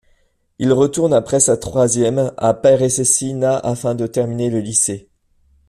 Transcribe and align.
Il 0.57 0.73
retourne 0.73 1.13
après 1.13 1.39
sa 1.39 1.57
troisième 1.57 2.31
à 2.37 2.55
Peresecina 2.55 3.59
afin 3.59 3.93
de 3.93 4.07
terminer 4.07 4.49
le 4.49 4.59
lycée. 4.59 5.09